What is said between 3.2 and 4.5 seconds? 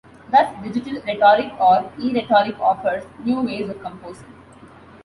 new ways of composing.